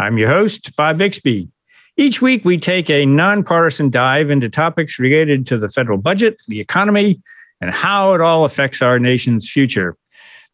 [0.00, 1.46] I'm your host, Bob Bixby.
[1.98, 6.58] Each week, we take a nonpartisan dive into topics related to the federal budget, the
[6.58, 7.20] economy,
[7.60, 9.94] and how it all affects our nation's future.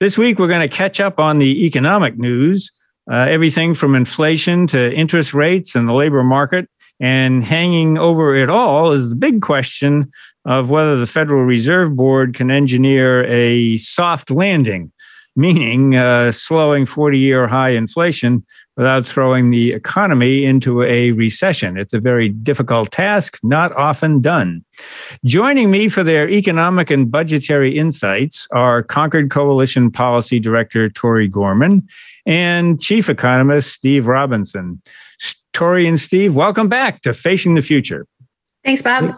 [0.01, 2.73] This week, we're going to catch up on the economic news,
[3.09, 6.69] uh, everything from inflation to interest rates and the labor market.
[6.99, 10.11] And hanging over it all is the big question
[10.45, 14.91] of whether the Federal Reserve Board can engineer a soft landing,
[15.37, 18.45] meaning uh, slowing 40 year high inflation
[18.77, 21.77] without throwing the economy into a recession.
[21.79, 24.65] It's a very difficult task, not often done.
[25.25, 31.87] Joining me for their economic and budgetary insights are Concord Coalition Policy Director Tori Gorman
[32.27, 34.83] and Chief Economist Steve Robinson.
[35.53, 38.07] Tori and Steve, welcome back to Facing the Future.
[38.63, 39.15] Thanks, Bob.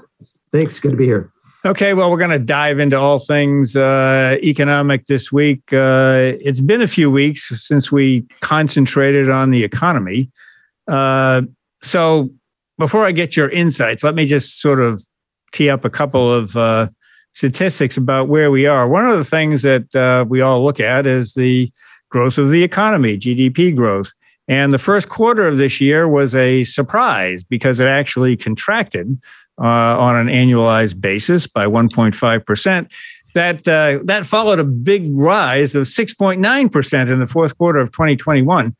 [0.52, 0.78] Thanks.
[0.78, 1.32] Good to be here.
[1.64, 5.60] Okay, well, we're going to dive into all things uh, economic this week.
[5.72, 10.30] Uh, it's been a few weeks since we concentrated on the economy.
[10.86, 11.42] Uh,
[11.82, 12.30] so,
[12.78, 15.02] before I get your insights, let me just sort of
[15.50, 16.86] tee up a couple of uh,
[17.32, 18.88] statistics about where we are.
[18.88, 21.72] One of the things that uh, we all look at is the
[22.08, 24.12] growth of the economy, GDP growth.
[24.46, 29.18] And the first quarter of this year was a surprise because it actually contracted
[29.58, 32.92] uh, on an annualized basis by 1.5%.
[33.34, 38.74] That, uh, that followed a big rise of 6.9% in the fourth quarter of 2021.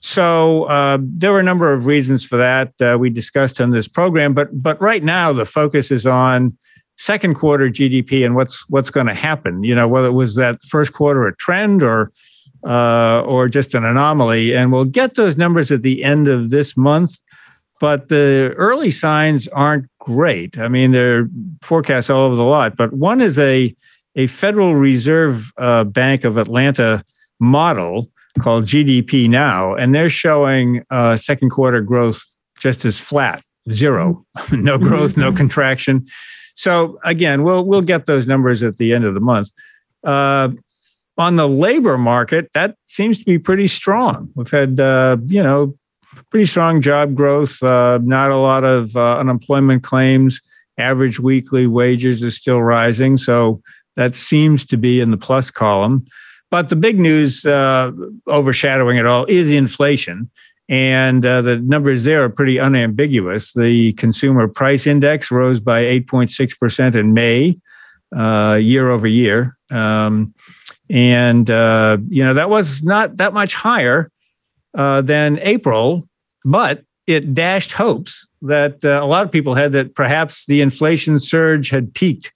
[0.00, 3.88] So uh, there were a number of reasons for that uh, we discussed on this
[3.88, 6.54] program, but but right now the focus is on
[6.96, 9.64] second quarter GDP and what's what's going to happen.
[9.64, 12.12] You know, whether it was that first quarter a trend or
[12.66, 16.76] uh, or just an anomaly, and we'll get those numbers at the end of this
[16.76, 17.18] month.
[17.80, 20.58] But the early signs aren't great.
[20.58, 21.28] I mean, there are
[21.62, 23.74] forecasts all over the lot, but one is a
[24.16, 27.02] a Federal Reserve uh, Bank of Atlanta
[27.40, 32.22] model called GDP Now, and they're showing uh, second quarter growth
[32.60, 36.04] just as flat, zero, no growth, no contraction.
[36.54, 39.50] So again, we'll we'll get those numbers at the end of the month.
[40.04, 40.50] Uh,
[41.16, 44.30] on the labor market, that seems to be pretty strong.
[44.34, 45.74] We've had uh, you know
[46.34, 50.40] pretty strong job growth, uh, not a lot of uh, unemployment claims.
[50.78, 53.16] Average weekly wages is still rising.
[53.16, 53.62] So
[53.94, 56.04] that seems to be in the plus column.
[56.50, 57.92] But the big news uh,
[58.26, 60.28] overshadowing it all is inflation.
[60.68, 63.52] And uh, the numbers there are pretty unambiguous.
[63.52, 67.60] The consumer price index rose by 8.6% in May,
[68.12, 69.56] uh, year over year.
[69.70, 70.34] Um,
[70.90, 74.10] and, uh, you know, that was not that much higher
[74.76, 76.02] uh, than April,
[76.44, 81.18] but it dashed hopes that uh, a lot of people had that perhaps the inflation
[81.18, 82.32] surge had peaked.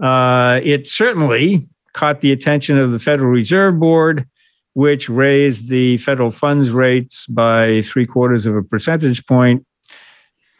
[0.00, 1.60] Uh, it certainly
[1.92, 4.26] caught the attention of the Federal Reserve Board,
[4.74, 9.66] which raised the federal funds rates by three quarters of a percentage point,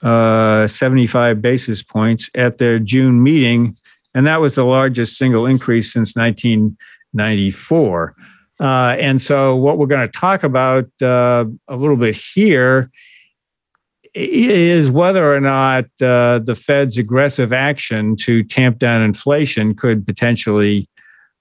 [0.02, 3.74] uh, 75 basis points at their June meeting.
[4.14, 8.16] And that was the largest single increase since 1994.
[8.60, 12.90] Uh, and so, what we're going to talk about uh, a little bit here
[14.12, 20.86] is whether or not uh, the Fed's aggressive action to tamp down inflation could potentially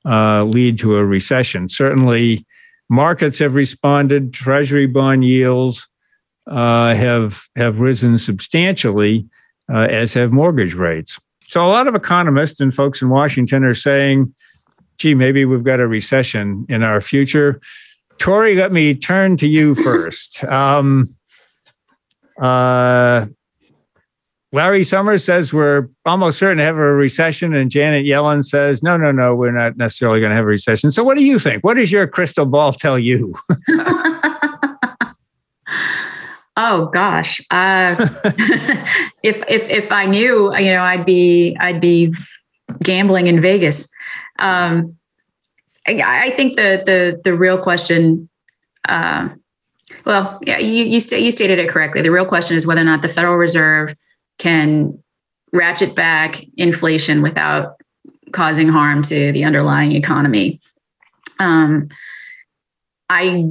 [0.06, 1.68] uh, lead to a recession.
[1.68, 2.46] Certainly,
[2.90, 4.34] markets have responded.
[4.34, 5.90] Treasury bond yields
[6.47, 9.28] uh, have have risen substantially,
[9.68, 11.19] as have mortgage rates.
[11.41, 14.34] So, a lot of economists and folks in Washington are saying
[15.00, 17.60] gee, maybe we've got a recession in our future.
[18.20, 20.44] Tori, let me turn to you first.
[20.44, 21.06] Um,
[22.40, 23.25] uh,
[24.51, 28.98] Larry Summers says we're almost certain to have a recession, and Janet Yellen says, no,
[28.98, 30.90] no, no, we're not necessarily going to have a recession.
[30.90, 31.63] So, what do you think?
[31.63, 33.36] What does your crystal ball tell you?
[36.57, 37.96] oh gosh, uh,
[39.24, 42.12] if if if I knew, you know, I'd be I'd be
[42.81, 43.88] gambling in Vegas.
[44.39, 44.97] Um,
[45.88, 48.30] I, I, think the the the real question,
[48.88, 49.30] uh,
[50.06, 52.01] well, yeah, you you, st- you stated it correctly.
[52.01, 53.94] The real question is whether or not the Federal Reserve
[54.38, 55.01] can
[55.51, 57.75] ratchet back inflation without
[58.31, 60.59] causing harm to the underlying economy.
[61.39, 61.89] Um,
[63.09, 63.45] I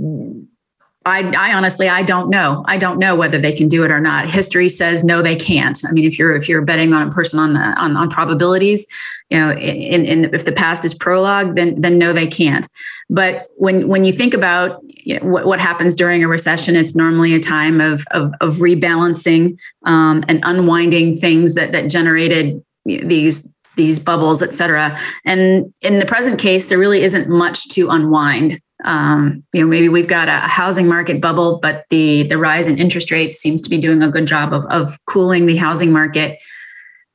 [1.08, 2.62] I, I honestly I don't know.
[2.66, 4.28] I don't know whether they can do it or not.
[4.28, 5.78] History says no, they can't.
[5.88, 8.86] I mean, if you're if you're betting on a person on on, on probabilities,
[9.30, 12.66] you know, in, in if the past is prologue, then then no, they can't.
[13.10, 16.94] But when when you think about you know, what, what happens during a recession, it's
[16.94, 23.52] normally a time of of, of rebalancing um, and unwinding things that that generated these
[23.76, 24.98] these bubbles, et cetera.
[25.24, 28.60] And in the present case, there really isn't much to unwind.
[28.84, 32.78] Um, you know, maybe we've got a housing market bubble, but the the rise in
[32.78, 36.38] interest rates seems to be doing a good job of of cooling the housing market.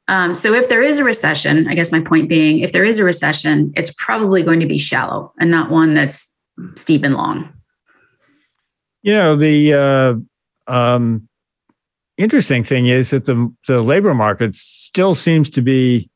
[0.07, 2.97] Um, so if there is a recession, I guess my point being, if there is
[2.99, 6.37] a recession, it's probably going to be shallow and not one that's
[6.75, 7.53] steep and long.
[9.01, 9.73] You know, the
[10.67, 11.27] uh, um,
[12.17, 16.09] interesting thing is that the the labor market still seems to be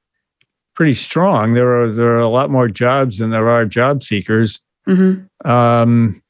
[0.75, 1.53] pretty strong.
[1.53, 4.61] There are there are a lot more jobs than there are job seekers.
[4.87, 5.49] Mm-hmm.
[5.49, 6.21] Um,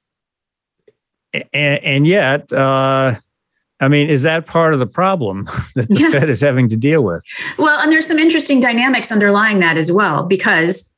[1.53, 3.15] and, and, yet, uh,
[3.79, 5.43] I mean, is that part of the problem
[5.75, 6.11] that the yeah.
[6.11, 7.23] Fed is having to deal with?
[7.57, 10.95] Well, and there's some interesting dynamics underlying that as well, because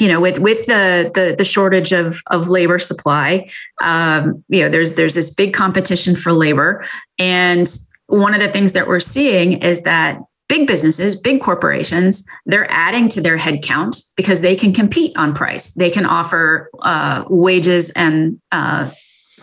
[0.00, 3.48] you know, with with the the, the shortage of of labor supply,
[3.82, 6.82] um, you know, there's there's this big competition for labor,
[7.18, 7.68] and
[8.06, 10.18] one of the things that we're seeing is that
[10.50, 15.70] big businesses, big corporations, they're adding to their headcount because they can compete on price.
[15.70, 18.90] They can offer uh, wages and uh,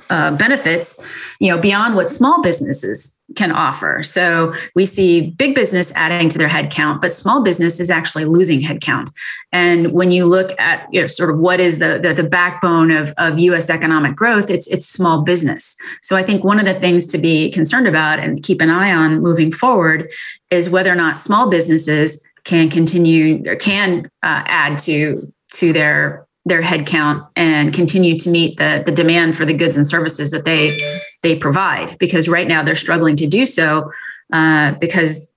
[0.09, 1.05] uh, benefits,
[1.39, 4.01] you know, beyond what small businesses can offer.
[4.03, 8.61] So we see big business adding to their headcount, but small business is actually losing
[8.61, 9.11] headcount.
[9.51, 12.91] And when you look at you know sort of what is the the, the backbone
[12.91, 13.69] of, of U.S.
[13.69, 15.75] economic growth, it's it's small business.
[16.01, 18.93] So I think one of the things to be concerned about and keep an eye
[18.93, 20.07] on moving forward
[20.49, 26.26] is whether or not small businesses can continue or can uh, add to to their
[26.47, 30.45] their headcount and continue to meet the, the demand for the goods and services that
[30.45, 30.77] they
[31.23, 33.89] they provide because right now they're struggling to do so
[34.33, 35.33] uh, because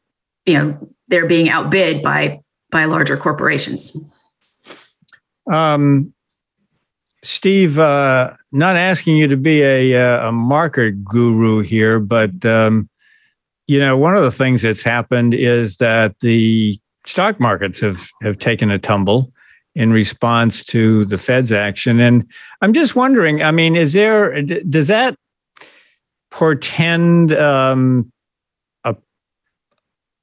[0.46, 2.40] you know they're being outbid by
[2.70, 3.96] by larger corporations.
[5.50, 6.14] Um,
[7.22, 12.88] steve uh, not asking you to be a, uh, a market guru here but um,
[13.66, 18.38] you know one of the things that's happened is that the stock markets have have
[18.38, 19.32] taken a tumble
[19.75, 22.00] in response to the Fed's action.
[22.00, 22.31] And
[22.61, 25.17] I'm just wondering, I mean, is there, does that
[26.31, 28.11] portend um,
[28.84, 28.96] a,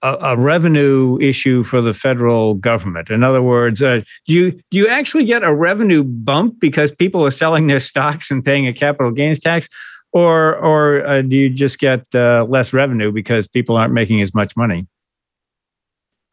[0.01, 3.09] a, revenue issue for the federal government?
[3.09, 7.25] In other words, uh, do, you, do you actually get a revenue bump because people
[7.25, 9.67] are selling their stocks and paying a capital gains tax?
[10.13, 14.33] Or, or uh, do you just get uh, less revenue because people aren't making as
[14.33, 14.87] much money?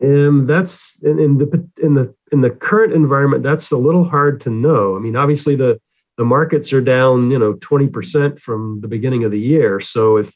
[0.03, 3.45] Um, that's in, in, the in the in the current environment.
[3.45, 4.97] That's a little hard to know.
[4.97, 5.81] I mean, obviously the
[6.17, 9.79] the markets are down, you know, twenty percent from the beginning of the year.
[9.79, 10.35] So if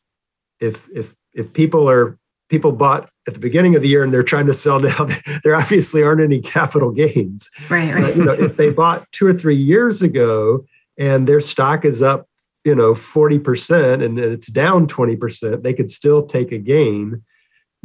[0.61, 2.17] if if if people are
[2.49, 5.09] people bought at the beginning of the year and they're trying to sell now,
[5.45, 7.51] there obviously aren't any capital gains.
[7.69, 7.93] Right.
[7.93, 8.05] right.
[8.05, 10.65] But, you know, if they bought two or three years ago
[10.97, 12.29] and their stock is up,
[12.65, 17.19] you know, forty percent and it's down twenty percent, they could still take a gain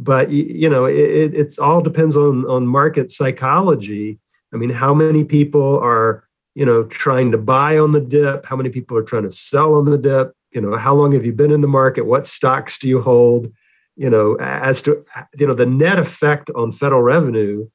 [0.04, 4.18] but you know it, it's all depends on on market psychology.
[4.52, 6.24] I mean how many people are
[6.54, 8.46] you know trying to buy on the dip?
[8.46, 10.32] How many people are trying to sell on the dip?
[10.52, 12.06] You know how long have you been in the market?
[12.06, 13.52] What stocks do you hold?
[13.96, 15.04] You know as to
[15.38, 17.68] you know the net effect on federal revenue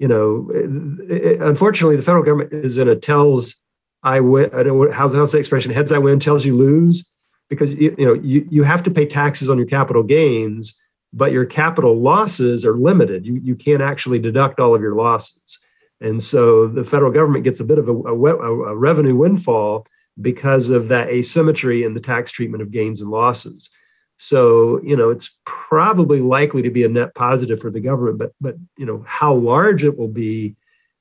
[0.00, 3.62] you know it, unfortunately the federal government is in a tells
[4.02, 5.70] i win i don't how's, how's the expression?
[5.70, 7.12] Heads i win tells you lose?
[7.48, 10.76] Because you, you know you, you have to pay taxes on your capital gains
[11.12, 13.26] but your capital losses are limited.
[13.26, 15.58] You, you can't actually deduct all of your losses.
[16.00, 19.86] And so the federal government gets a bit of a, a, a, revenue windfall
[20.20, 23.70] because of that asymmetry in the tax treatment of gains and losses.
[24.16, 28.32] So, you know, it's probably likely to be a net positive for the government, but
[28.40, 30.56] but you know, how large it will be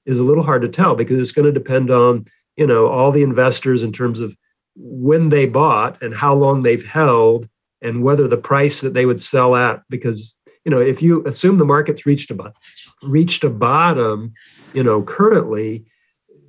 [0.06, 2.26] is a little hard to tell because it's going to depend on,
[2.56, 4.36] you know, all the investors in terms of
[4.76, 7.48] when they bought and how long they've held
[7.82, 11.58] and whether the price that they would sell at because you know if you assume
[11.58, 12.54] the market's reached a
[13.04, 14.34] reached a bottom
[14.74, 15.86] you know currently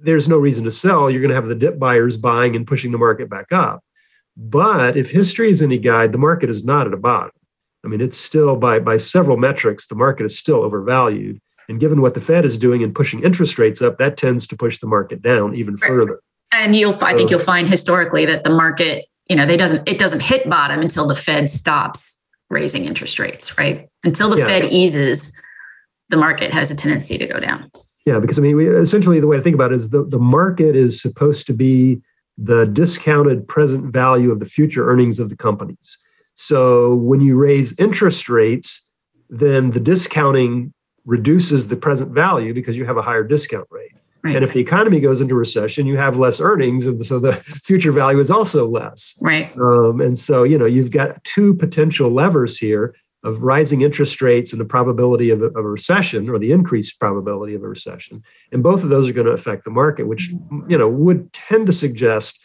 [0.02, 1.10] there's no reason to sell.
[1.10, 3.84] You're going to have the dip buyers buying and pushing the market back up.
[4.37, 7.32] But if history is any guide the market is not at a bottom.
[7.84, 11.40] I mean it's still by by several metrics the market is still overvalued.
[11.68, 14.56] And given what the fed is doing and pushing interest rates up that tends to
[14.56, 16.20] push the market down even further.
[16.52, 19.99] And you'll i think you'll find historically that the market you know, they doesn't it
[19.99, 23.88] doesn't hit bottom until the Fed stops raising interest rates, right?
[24.02, 24.44] Until the yeah.
[24.44, 25.40] Fed eases,
[26.08, 27.70] the market has a tendency to go down.
[28.04, 30.18] Yeah, because I mean, we, essentially the way to think about it is the, the
[30.18, 32.02] market is supposed to be
[32.37, 35.96] the discounted present value of the future earnings of the companies.
[36.34, 38.90] So when you raise interest rates,
[39.28, 43.92] then the discounting reduces the present value because you have a higher discount rate.
[44.22, 44.36] Right.
[44.36, 47.32] And if the economy goes into recession, you have less earnings, and so the
[47.64, 49.16] future value is also less.
[49.22, 49.50] Right.
[49.58, 54.52] Um, and so you know you've got two potential levers here of rising interest rates
[54.52, 58.22] and the probability of a, of a recession or the increased probability of a recession,
[58.52, 60.30] and both of those are going to affect the market, which
[60.68, 62.38] you know would tend to suggest,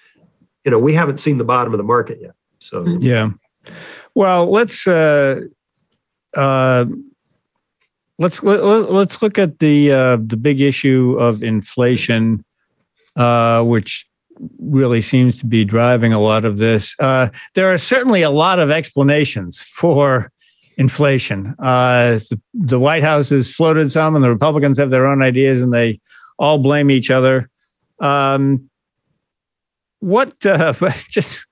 [0.63, 2.35] you know, we haven't seen the bottom of the market yet.
[2.59, 3.31] So yeah.
[4.13, 4.87] Well, let's.
[4.87, 5.41] Uh,
[6.35, 6.85] uh,
[8.19, 12.43] let's let, let's look at the uh, the big issue of inflation,
[13.15, 14.05] uh, which
[14.59, 16.95] really seems to be driving a lot of this.
[16.99, 20.31] Uh, there are certainly a lot of explanations for
[20.77, 21.55] inflation.
[21.57, 25.61] Uh, the, the, White House has floated some, and the Republicans have their own ideas,
[25.61, 26.01] and they
[26.37, 27.49] all blame each other.
[27.99, 28.69] Um,
[29.99, 30.73] what uh,
[31.09, 31.45] just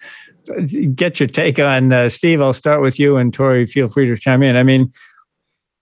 [0.93, 2.41] get your take on uh, Steve?
[2.41, 4.57] I'll start with you, and Tori, feel free to chime in.
[4.57, 4.91] I mean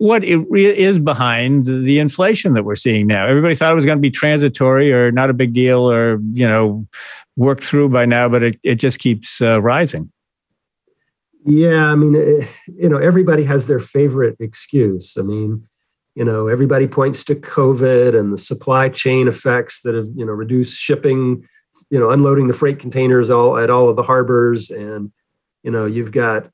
[0.02, 3.28] what it is behind the inflation that we're seeing now.
[3.28, 6.48] Everybody thought it was going to be transitory or not a big deal or, you
[6.48, 6.88] know,
[7.36, 10.12] worked through by now, but it, it just keeps uh, rising.
[11.46, 15.18] Yeah, I mean, eh, you know, everybody has their favorite excuse.
[15.20, 15.68] I mean,
[16.16, 20.34] you know, everybody points to COVID and the supply chain effects that have, you know,
[20.34, 21.48] reduced shipping,
[21.92, 24.72] you know, unloading the freight containers all at all of the harbors.
[24.72, 25.12] And,
[25.62, 26.50] you know, you've got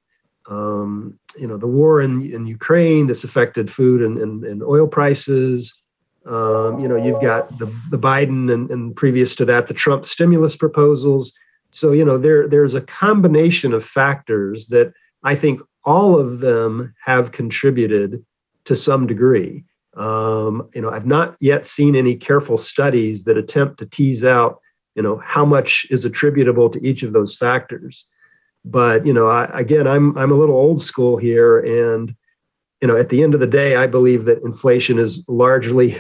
[0.50, 4.88] um, you know the war in, in Ukraine that's affected food and, and, and oil
[4.88, 5.82] prices.
[6.26, 10.06] Um, you know you've got the the Biden and, and previous to that the Trump
[10.06, 11.34] stimulus proposals.
[11.72, 16.94] So you know there there's a combination of factors that I think all of them
[17.06, 18.26] have contributed
[18.66, 19.64] to some degree.
[19.96, 24.60] Um, you know I've not yet seen any careful studies that attempt to tease out
[24.96, 28.08] you know how much is attributable to each of those factors
[28.72, 32.14] but you know, I, again, I'm I'm a little old school here, and
[32.82, 35.96] you know, at the end of the day, I believe that inflation is largely,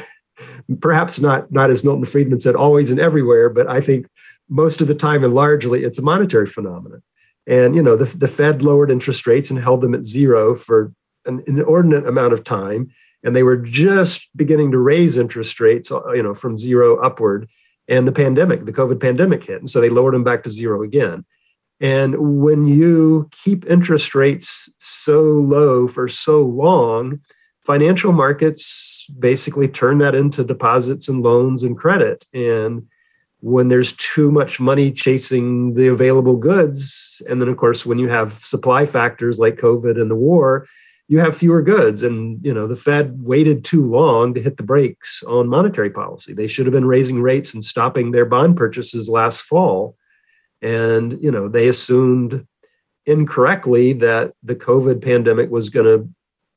[0.81, 4.07] perhaps not not as Milton Friedman said, always and everywhere, but I think
[4.49, 7.01] most of the time and largely it's a monetary phenomenon.
[7.47, 10.93] And you know, the, the Fed lowered interest rates and held them at zero for
[11.25, 12.91] an inordinate amount of time,
[13.23, 17.47] and they were just beginning to raise interest rates, uh, you know, from zero upward.
[17.89, 20.83] And the pandemic, the COVID pandemic hit, and so they lowered them back to zero
[20.83, 21.23] again.
[21.79, 27.19] And when you keep interest rates so low for so long,
[27.61, 32.25] financial markets basically turn that into deposits and loans and credit.
[32.33, 32.87] And
[33.41, 38.09] when there's too much money chasing the available goods, and then of course, when you
[38.09, 40.65] have supply factors like COVID and the war,
[41.07, 42.01] you have fewer goods.
[42.01, 46.33] And you know, the Fed waited too long to hit the brakes on monetary policy.
[46.33, 49.95] They should have been raising rates and stopping their bond purchases last fall
[50.61, 52.45] and you know they assumed
[53.05, 56.09] incorrectly that the covid pandemic was going to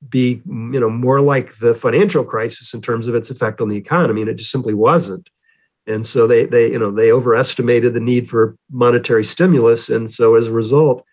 [0.09, 3.77] be you know more like the financial crisis in terms of its effect on the
[3.77, 5.29] economy and it just simply wasn't.
[5.87, 9.91] And so they they you know they overestimated the need for monetary stimulus.
[9.91, 11.05] And so as a result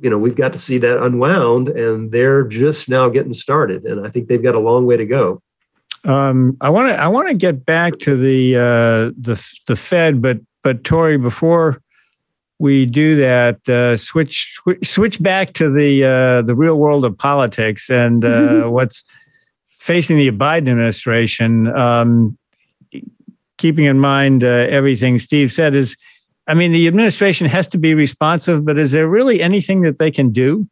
[0.00, 4.04] you know we've got to see that unwound and they're just now getting started and
[4.04, 5.40] i think they've got a long way to go.
[6.04, 9.34] Um, I want to I want to get back to the uh, the
[9.66, 11.82] the Fed, but but Tori, before
[12.58, 17.88] we do that, uh, switch switch back to the uh, the real world of politics
[17.88, 19.04] and uh, what's
[19.68, 21.68] facing the Biden administration.
[21.68, 22.36] Um,
[23.58, 25.96] keeping in mind uh, everything Steve said is,
[26.46, 30.10] I mean, the administration has to be responsive, but is there really anything that they
[30.10, 30.66] can do?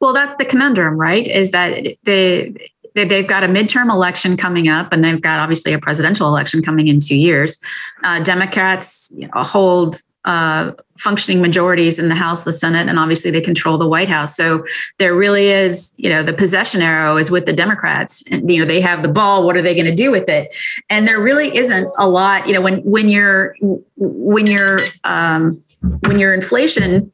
[0.00, 1.26] Well, that's the conundrum, right?
[1.26, 2.56] Is that the
[2.94, 6.88] they've got a midterm election coming up, and they've got obviously a presidential election coming
[6.88, 7.58] in two years.
[8.04, 13.30] Uh, Democrats you know, hold uh, functioning majorities in the House, the Senate, and obviously
[13.30, 14.36] they control the White House.
[14.36, 14.64] So
[14.98, 18.22] there really is, you know, the possession arrow is with the Democrats.
[18.30, 19.44] And, you know, they have the ball.
[19.44, 20.54] What are they going to do with it?
[20.90, 22.46] And there really isn't a lot.
[22.46, 23.54] You know, when when you're
[23.96, 25.62] when you're um,
[26.06, 27.10] when your inflation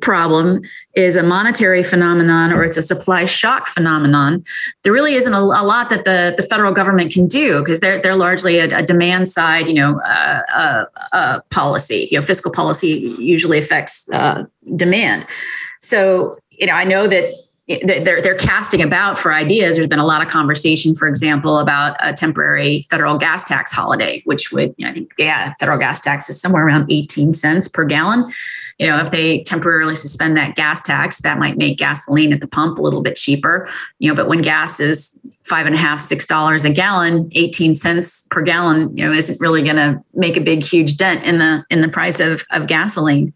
[0.00, 0.62] problem
[0.94, 4.42] is a monetary phenomenon or it's a supply shock phenomenon,
[4.82, 8.00] there really isn't a, a lot that the, the federal government can do because they're
[8.00, 12.08] they're largely a, a demand side, you know, uh, uh, uh, policy.
[12.10, 14.44] You know, fiscal policy usually affects uh,
[14.76, 15.26] demand.
[15.80, 17.32] So, you know, I know that
[17.66, 19.76] they're they're casting about for ideas.
[19.76, 24.20] There's been a lot of conversation, for example, about a temporary federal gas tax holiday,
[24.26, 27.68] which would, you know, I think, yeah, federal gas tax is somewhere around 18 cents
[27.68, 28.28] per gallon.
[28.78, 32.48] You know, if they temporarily suspend that gas tax, that might make gasoline at the
[32.48, 33.68] pump a little bit cheaper.
[33.98, 37.74] You know, but when gas is five and a half, six dollars a gallon, 18
[37.74, 41.38] cents per gallon, you know, isn't really going to make a big, huge dent in
[41.38, 43.32] the in the price of of gasoline.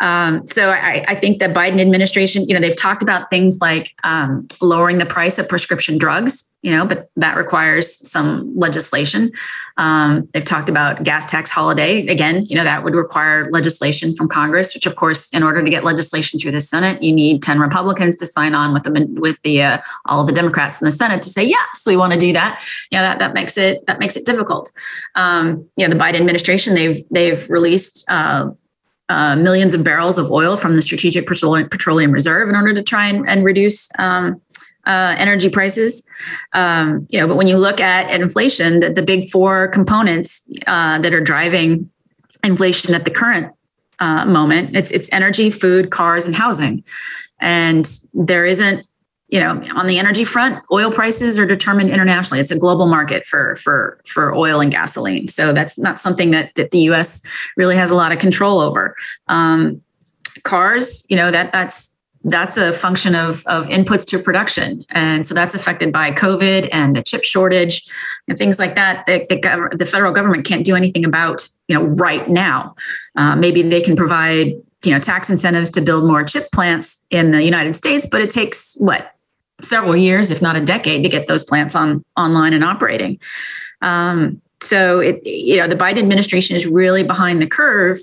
[0.00, 3.96] Um, so I, I, think the Biden administration, you know, they've talked about things like
[4.04, 9.32] um, lowering the price of prescription drugs, you know, but that requires some legislation.
[9.76, 12.06] Um, they've talked about gas tax holiday.
[12.06, 15.70] Again, you know, that would require legislation from Congress, which of course, in order to
[15.70, 19.42] get legislation through the Senate, you need 10 Republicans to sign on with them with
[19.42, 22.18] the uh, all of the Democrats in the Senate to say, yes, we want to
[22.18, 22.62] do that.
[22.90, 24.70] You know, that that makes it that makes it difficult.
[25.14, 28.50] Um, you know, the Biden administration, they've they've released uh,
[29.08, 33.08] uh, millions of barrels of oil from the Strategic Petroleum Reserve in order to try
[33.08, 34.40] and, and reduce um,
[34.86, 36.06] uh, energy prices.
[36.52, 40.98] Um, you know, but when you look at inflation, the, the big four components uh,
[40.98, 41.90] that are driving
[42.44, 43.52] inflation at the current
[44.00, 46.84] uh, moment, it's it's energy, food, cars, and housing.
[47.40, 48.84] And there isn't
[49.28, 53.24] you know on the energy front oil prices are determined internationally it's a global market
[53.24, 57.22] for for for oil and gasoline so that's not something that that the us
[57.56, 58.96] really has a lot of control over
[59.28, 59.80] um,
[60.42, 61.94] cars you know that that's
[62.24, 64.84] that's a function of, of inputs to production.
[64.90, 67.86] And so that's affected by COVID and the chip shortage
[68.26, 69.06] and things like that.
[69.06, 72.74] The, the, the federal government can't do anything about, you know, right now.
[73.16, 74.48] Uh, maybe they can provide,
[74.84, 78.30] you know, tax incentives to build more chip plants in the United States, but it
[78.30, 79.14] takes what
[79.62, 83.18] several years, if not a decade, to get those plants on online and operating.
[83.82, 87.98] Um, so it, you know, the Biden administration is really behind the curve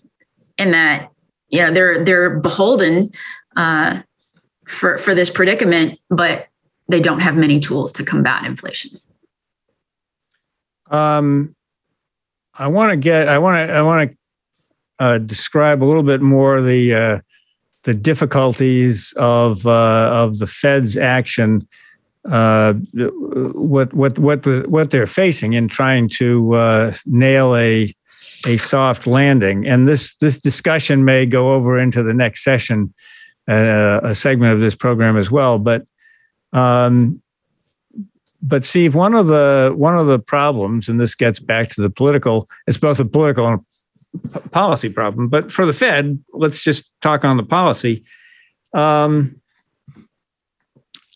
[0.57, 1.09] in that,
[1.49, 3.11] you know, they're they're beholden
[3.55, 4.01] uh,
[4.67, 6.47] for for this predicament, but
[6.87, 8.91] they don't have many tools to combat inflation.
[10.89, 11.55] Um,
[12.53, 16.21] I want to get, I want to, I want to uh, describe a little bit
[16.21, 17.19] more the uh,
[17.85, 21.67] the difficulties of uh, of the Fed's action,
[22.29, 22.73] uh,
[23.53, 27.93] what what what what they're facing in trying to uh, nail a
[28.47, 32.93] a soft landing, and this this discussion may go over into the next session,
[33.47, 35.59] uh, a segment of this program as well.
[35.59, 35.85] But
[36.53, 37.21] um,
[38.41, 41.89] but Steve, one of the one of the problems, and this gets back to the
[41.91, 43.61] political, it's both a political and
[44.51, 45.27] policy problem.
[45.27, 48.03] But for the Fed, let's just talk on the policy.
[48.73, 49.39] Um,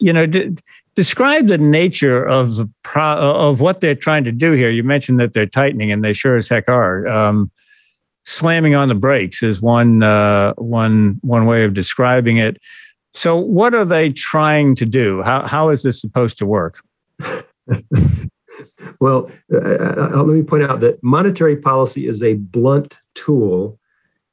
[0.01, 0.25] you know,
[0.95, 4.69] describe the nature of the pro- of what they're trying to do here.
[4.69, 7.07] You mentioned that they're tightening, and they sure as heck are.
[7.07, 7.51] Um,
[8.25, 12.57] slamming on the brakes is one uh, one one way of describing it.
[13.13, 15.21] So, what are they trying to do?
[15.23, 16.81] How how is this supposed to work?
[18.99, 23.79] Well, uh, uh, uh, let me point out that monetary policy is a blunt tool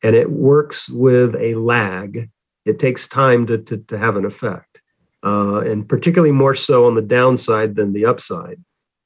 [0.03, 2.31] and it works with a lag.
[2.65, 4.81] It takes time to, to, to have an effect,
[5.23, 8.63] uh, and particularly more so on the downside than the upside.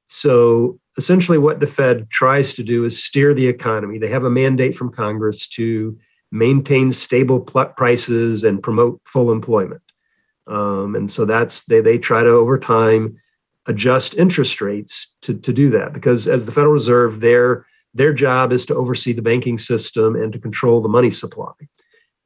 [0.07, 3.99] So, essentially, what the Fed tries to do is steer the economy.
[3.99, 5.97] They have a mandate from Congress to
[6.33, 9.83] maintain stable prices and promote full employment.
[10.47, 13.21] Um, and so that's they, they try to over time
[13.67, 18.53] adjust interest rates to, to do that because as the Federal Reserve, their their job
[18.53, 21.53] is to oversee the banking system and to control the money supply.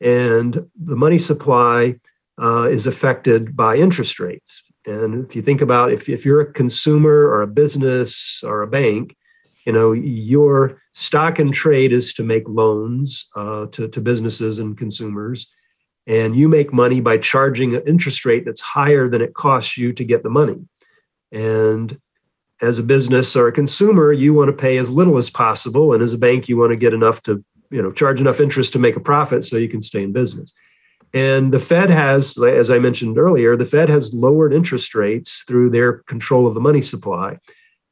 [0.00, 1.94] And the money supply
[2.40, 4.62] uh, is affected by interest rates.
[4.86, 8.66] And if you think about if, if you're a consumer or a business or a
[8.66, 9.16] bank,
[9.64, 14.76] you know, your stock and trade is to make loans uh, to, to businesses and
[14.76, 15.50] consumers.
[16.06, 19.94] And you make money by charging an interest rate that's higher than it costs you
[19.94, 20.68] to get the money.
[21.32, 21.98] And
[22.62, 25.92] as a business or a consumer, you want to pay as little as possible.
[25.92, 28.72] And as a bank, you want to get enough to, you know, charge enough interest
[28.72, 30.54] to make a profit so you can stay in business.
[31.12, 35.70] And the Fed has, as I mentioned earlier, the Fed has lowered interest rates through
[35.70, 37.38] their control of the money supply.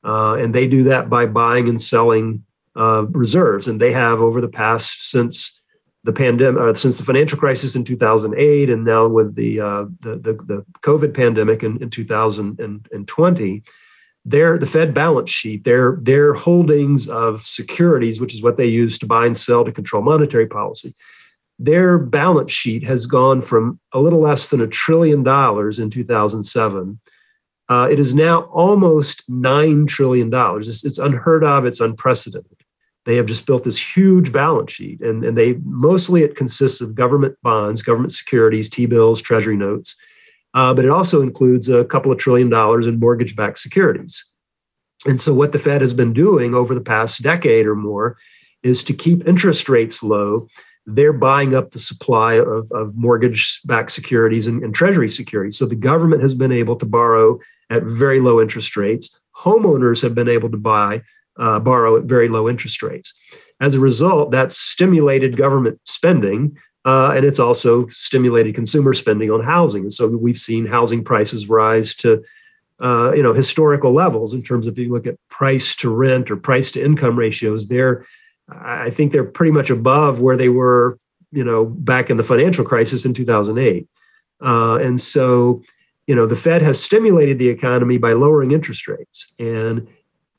[0.05, 2.45] Uh, and they do that by buying and selling
[2.77, 3.69] uh, reserves.
[3.69, 5.63] And they have over the past since
[6.05, 10.17] the pandemic, uh, since the financial crisis in 2008, and now with the uh, the,
[10.17, 13.63] the, the, COVID pandemic in, in 2020,
[14.25, 18.99] their the Fed balance sheet, their their holdings of securities, which is what they use
[18.99, 20.95] to buy and sell to control monetary policy,
[21.59, 27.01] their balance sheet has gone from a little less than a trillion dollars in 2007.
[27.69, 30.69] Uh, it is now almost nine trillion dollars.
[30.69, 31.65] It's, it's unheard of.
[31.65, 32.63] It's unprecedented
[33.05, 36.95] they have just built this huge balance sheet and, and they mostly it consists of
[36.95, 39.97] government bonds government securities t-bills treasury notes
[40.55, 44.33] uh, but it also includes a couple of trillion dollars in mortgage-backed securities
[45.07, 48.17] and so what the fed has been doing over the past decade or more
[48.63, 50.47] is to keep interest rates low
[50.85, 55.77] they're buying up the supply of, of mortgage-backed securities and, and treasury securities so the
[55.77, 57.39] government has been able to borrow
[57.73, 59.19] at very low interest rates.
[59.37, 61.03] Homeowners have been able to buy,
[61.39, 63.19] uh, borrow at very low interest rates.
[63.61, 69.43] As a result, that's stimulated government spending, uh, and it's also stimulated consumer spending on
[69.43, 69.83] housing.
[69.83, 72.23] And so we've seen housing prices rise to
[72.81, 76.31] uh, you know historical levels in terms of if you look at price to rent
[76.31, 77.69] or price to income ratios.
[77.69, 78.05] They're
[78.49, 80.99] I think they're pretty much above where they were
[81.31, 83.87] you know back in the financial crisis in 2008.
[84.41, 85.63] Uh, and so
[86.09, 89.87] you know the Fed has stimulated the economy by lowering interest rates and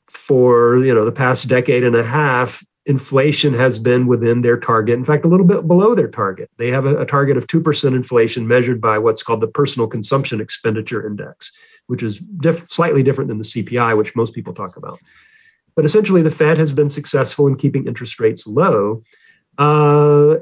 [0.06, 4.98] for you know the past decade and a half inflation has been within their target.
[4.98, 6.50] In fact, a little bit below their target.
[6.58, 10.40] They have a, a target of 2% inflation measured by what's called the Personal Consumption
[10.40, 14.98] Expenditure Index, which is diff- slightly different than the CPI, which most people talk about.
[15.74, 19.00] But essentially, the Fed has been successful in keeping interest rates low
[19.58, 20.36] uh,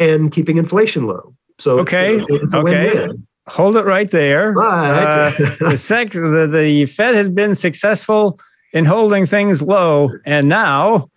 [0.00, 1.34] and keeping inflation low.
[1.58, 2.94] So okay, it's, it's okay.
[2.94, 3.26] Win-win.
[3.48, 4.52] Hold it right there.
[4.52, 5.06] Right.
[5.06, 5.30] Uh,
[5.70, 8.38] the, sec- the, the Fed has been successful
[8.72, 11.08] in holding things low, and now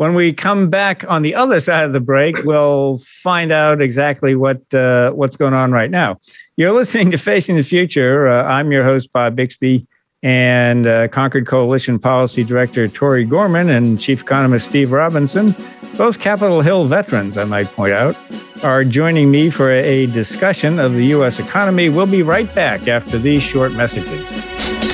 [0.00, 4.34] when we come back on the other side of the break, we'll find out exactly
[4.34, 6.16] what uh, what's going on right now.
[6.56, 8.26] You're listening to Facing the Future.
[8.26, 9.84] Uh, I'm your host, Bob Bixby,
[10.22, 15.54] and uh, Concord Coalition Policy Director Tori Gorman and Chief Economist Steve Robinson,
[15.98, 18.16] both Capitol Hill veterans, I might point out,
[18.64, 21.38] are joining me for a discussion of the U.S.
[21.40, 21.90] economy.
[21.90, 24.89] We'll be right back after these short messages.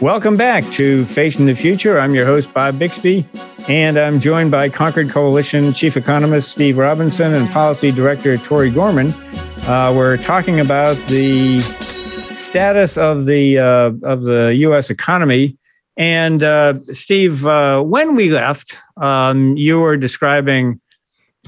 [0.00, 1.98] Welcome back to Facing the Future.
[1.98, 3.26] I'm your host, Bob Bixby,
[3.66, 9.08] and I'm joined by Concord Coalition Chief Economist Steve Robinson and Policy Director Tori Gorman.
[9.66, 11.58] Uh, we're talking about the
[12.38, 14.88] status of the uh, of the U.S.
[14.88, 15.58] economy.
[15.96, 20.80] And uh, Steve, uh, when we left, um, you were describing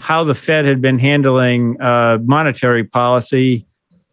[0.00, 3.64] how the Fed had been handling uh, monetary policy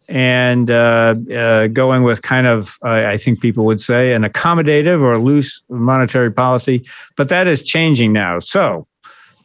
[0.08, 5.18] and uh, uh, going with kind of, I think people would say, an accommodative or
[5.18, 6.86] loose monetary policy.
[7.16, 8.38] But that is changing now.
[8.38, 8.86] So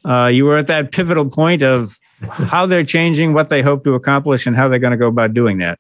[0.05, 3.93] uh, you were at that pivotal point of how they're changing, what they hope to
[3.93, 5.79] accomplish, and how they're going to go about doing that.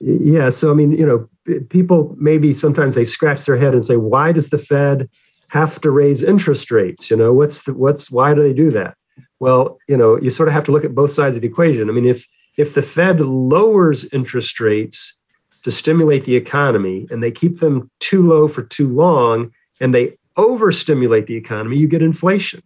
[0.00, 0.48] Yeah.
[0.48, 1.28] So, I mean, you know,
[1.68, 5.08] people maybe sometimes they scratch their head and say, why does the Fed
[5.50, 7.08] have to raise interest rates?
[7.08, 8.96] You know, what's the, what's, why do they do that?
[9.38, 11.88] Well, you know, you sort of have to look at both sides of the equation.
[11.88, 15.18] I mean, if, if the Fed lowers interest rates
[15.64, 20.16] to stimulate the economy and they keep them too low for too long and they
[20.36, 22.62] overstimulate the economy, you get inflation.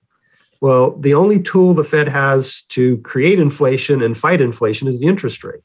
[0.60, 5.06] Well, the only tool the Fed has to create inflation and fight inflation is the
[5.06, 5.60] interest rate.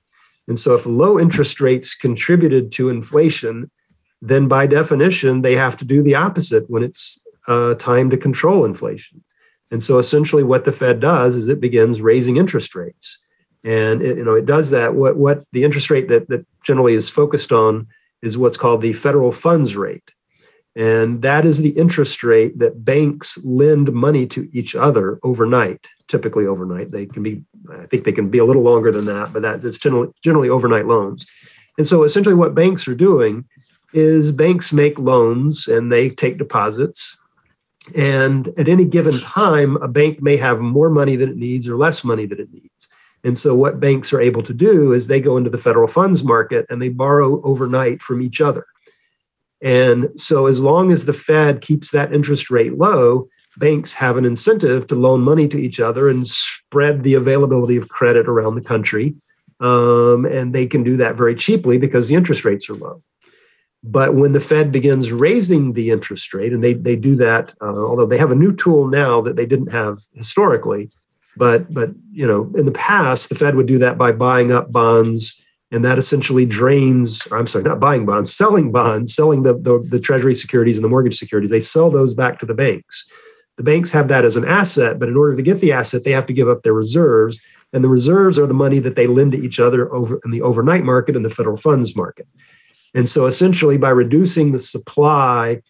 [0.48, 3.72] And so, if low interest rates contributed to inflation,
[4.22, 8.66] then by definition, they have to do the opposite when it's uh, time to control
[8.66, 9.24] inflation.
[9.72, 13.24] And so, essentially, what the Fed does is it begins raising interest rates
[13.64, 14.96] and it, you know it does that.
[14.96, 17.88] What what the interest rate that that generally is focused on
[18.22, 20.12] is what's called the federal funds rate.
[20.76, 26.46] And that is the interest rate that banks lend money to each other overnight typically
[26.46, 26.92] overnight.
[26.92, 29.64] They can be i think they can be a little longer than that but that
[29.64, 31.26] it's generally, generally overnight loans.
[31.78, 33.46] And so essentially what banks are doing
[33.94, 37.18] is banks make loans and they take deposits.
[37.98, 41.78] And at any given time a bank may have more money than it needs or
[41.78, 42.90] less money than it needs
[43.24, 46.24] and so, what banks are able to do is they go into the federal funds
[46.24, 48.66] market and they borrow overnight from each other.
[49.62, 54.26] And so, as long as the Fed keeps that interest rate low, banks have an
[54.26, 58.62] incentive to loan money to each other and spread the availability of credit around the
[58.62, 59.16] country.
[59.60, 63.02] Um, and they can do that very cheaply because the interest rates are low.
[63.84, 67.86] But when the Fed begins raising the interest rate, and they, they do that, uh,
[67.86, 70.90] although they have a new tool now that they didn't have historically,
[71.38, 74.72] but but you know, in the past, the Fed would do that by buying up
[74.72, 77.28] bonds, and that essentially drains.
[77.32, 80.90] I'm sorry, not buying bonds, selling bonds, selling the, the, the Treasury securities and the
[80.90, 81.50] mortgage securities.
[81.50, 83.10] They sell those back to the banks.
[83.58, 86.12] The banks have that as an asset, but in order to get the asset, they
[86.12, 87.40] have to give up their reserves,
[87.74, 90.42] and the reserves are the money that they lend to each other over in the
[90.42, 92.28] overnight market and the federal funds market.
[92.94, 95.62] And so, essentially, by reducing the supply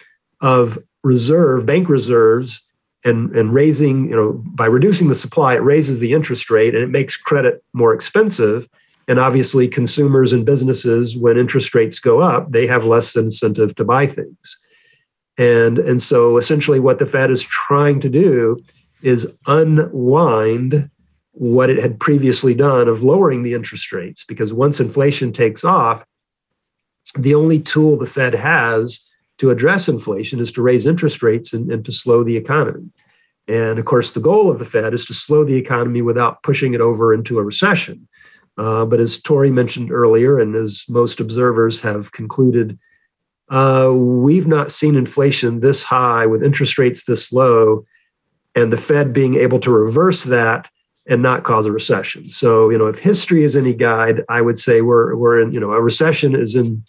[0.42, 2.68] of reserve bank reserves
[3.04, 6.84] and and raising you know by reducing the supply it raises the interest rate and
[6.84, 8.68] it makes credit more expensive.
[9.08, 13.84] And obviously consumers and businesses when interest rates go up they have less incentive to
[13.84, 14.58] buy things.
[15.38, 18.64] And and so essentially what the fed is trying to do
[19.02, 20.90] is unwind
[21.32, 26.06] what it had previously done of lowering the interest rates because once inflation takes off
[27.18, 29.11] the only tool the fed has
[29.42, 32.92] to address inflation is to raise interest rates and, and to slow the economy.
[33.48, 36.76] And of course, the goal of the Fed is to slow the economy without pushing
[36.76, 38.08] it over into a recession.
[38.56, 42.78] Uh, but as Tori mentioned earlier, and as most observers have concluded,
[43.50, 47.84] uh, we've not seen inflation this high with interest rates this low,
[48.54, 50.70] and the Fed being able to reverse that
[51.10, 52.30] and not cause a recession.
[52.30, 55.60] So, you know, if history is any guide, I would say we're we're in, you
[55.60, 56.84] know, a recession is in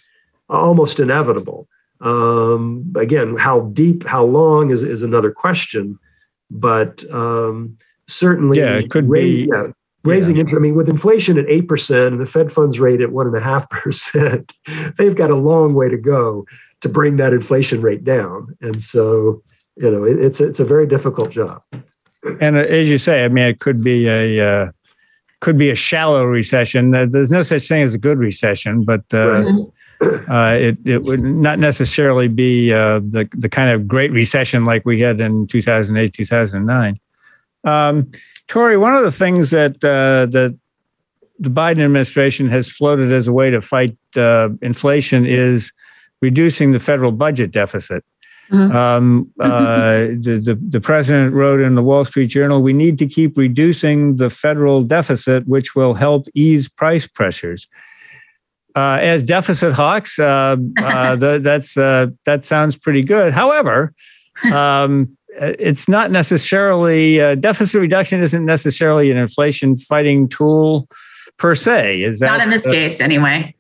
[0.51, 1.67] almost inevitable.
[2.03, 5.99] Um, again, how deep, how long is is another question,
[6.51, 7.77] but um,
[8.09, 9.51] certainly, yeah, it could raise, be.
[9.53, 9.69] Yeah,
[10.05, 10.41] raising yeah.
[10.41, 10.59] interest.
[10.59, 13.37] I mean, with inflation at eight percent and the Fed funds rate at one and
[13.37, 14.53] a half percent,
[14.99, 16.45] they've got a long way to go
[16.81, 18.49] to bring that inflation rate down.
[18.61, 19.43] And so,
[19.77, 21.63] you know, it, it's it's a very difficult job.
[22.41, 24.73] And uh, as you say, I mean, it could be a uh,
[25.41, 26.91] could be a shallow recession.
[26.91, 29.05] There's no such thing as a good recession, but.
[29.13, 29.67] Uh, right.
[30.03, 34.85] Uh, it, it would not necessarily be uh, the, the kind of great recession like
[34.85, 36.99] we had in 2008, 2009.
[37.65, 38.11] Um,
[38.49, 40.59] Tori, one of the things that uh, that
[41.39, 45.73] the Biden administration has floated as a way to fight uh, inflation is
[46.21, 48.05] reducing the federal budget deficit.
[48.51, 48.77] Mm-hmm.
[48.77, 49.49] Um, uh,
[50.21, 54.17] the, the, the president wrote in the Wall Street Journal, "We need to keep reducing
[54.17, 57.69] the federal deficit, which will help ease price pressures."
[58.75, 63.33] Uh, as deficit hawks, uh, uh the, that's uh, that sounds pretty good.
[63.33, 63.93] However,
[64.53, 70.89] um, it's not necessarily uh, deficit reduction isn't necessarily an inflation fighting tool
[71.39, 72.03] per se.
[72.03, 73.55] Is that not in this case anyway?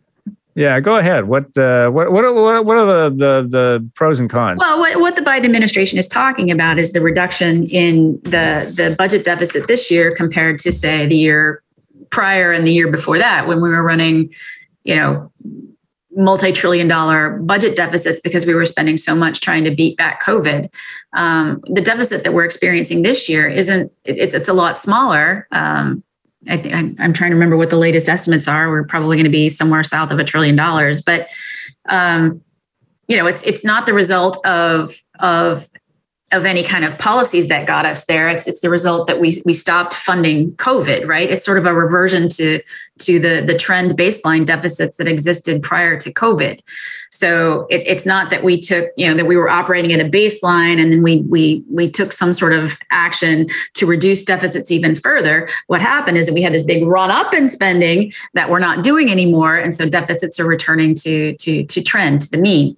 [0.55, 1.29] Yeah, go ahead.
[1.29, 4.59] What uh, what what are, what are the, the, the pros and cons?
[4.59, 8.95] Well, what, what the Biden administration is talking about is the reduction in the the
[8.99, 11.63] budget deficit this year compared to say the year
[12.11, 14.31] prior and the year before that when we were running,
[14.85, 15.31] you know,
[16.15, 20.71] multi-trillion dollar budget deficits because we were spending so much trying to beat back covid
[21.15, 26.05] um, the deficit that we're experiencing this year isn't it's it's a lot smaller um,
[26.49, 28.69] I I'm, I'm, trying to remember what the latest estimates are.
[28.69, 31.29] We're probably going to be somewhere south of a trillion dollars, but
[31.89, 32.43] um,
[33.09, 34.89] you know, it's it's not the result of
[35.21, 35.69] of
[36.33, 38.29] of any kind of policies that got us there.
[38.29, 41.31] It's it's the result that we we stopped funding COVID, right?
[41.31, 42.61] It's sort of a reversion to
[43.01, 46.61] to the the trend baseline deficits that existed prior to COVID.
[47.11, 50.09] So it, it's not that we took you know that we were operating at a
[50.09, 54.95] baseline and then we we we took some sort of action to reduce deficits even
[54.95, 55.49] further.
[55.67, 58.83] What happened is that we had this big run up in spending that we're not
[58.83, 62.75] doing anymore, and so deficits are returning to to to trend to the mean.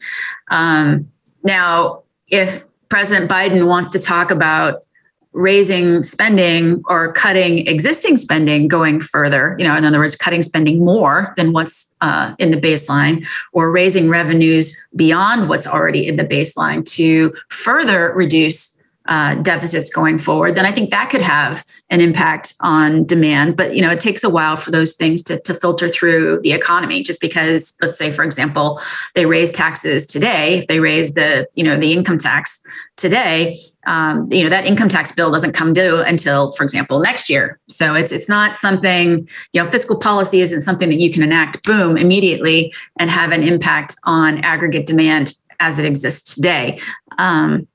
[0.50, 1.10] Um,
[1.44, 2.64] now, if
[2.94, 4.84] President Biden wants to talk about
[5.32, 10.84] raising spending or cutting existing spending going further you know in other words cutting spending
[10.84, 16.24] more than what's uh, in the baseline or raising revenues beyond what's already in the
[16.24, 18.73] baseline to further reduce
[19.06, 23.56] uh, deficits going forward, then I think that could have an impact on demand.
[23.56, 26.52] But you know, it takes a while for those things to, to filter through the
[26.52, 27.02] economy.
[27.02, 28.80] Just because, let's say, for example,
[29.14, 34.26] they raise taxes today, if they raise the you know the income tax today, um,
[34.30, 37.60] you know that income tax bill doesn't come due until, for example, next year.
[37.68, 41.62] So it's it's not something you know fiscal policy isn't something that you can enact
[41.64, 46.78] boom immediately and have an impact on aggregate demand as it exists today.
[47.18, 47.68] Um,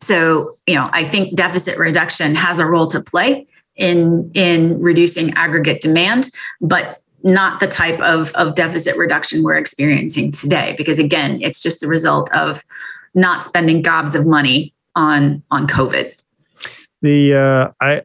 [0.00, 5.32] so, you know, I think deficit reduction has a role to play in in reducing
[5.34, 6.28] aggregate demand,
[6.60, 10.74] but not the type of, of deficit reduction we're experiencing today.
[10.76, 12.62] Because again, it's just the result of
[13.14, 16.14] not spending gobs of money on on COVID.
[17.02, 18.02] The uh, I